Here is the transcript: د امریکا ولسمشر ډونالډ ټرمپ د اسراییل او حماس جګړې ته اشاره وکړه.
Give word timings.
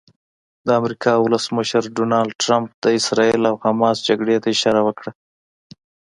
د 0.65 0.67
امریکا 0.79 1.13
ولسمشر 1.25 1.83
ډونالډ 1.97 2.31
ټرمپ 2.41 2.69
د 2.83 2.85
اسراییل 2.99 3.43
او 3.51 3.55
حماس 3.65 3.97
جګړې 4.07 4.35
ته 4.43 4.47
اشاره 4.55 4.81
وکړه. 4.87 5.11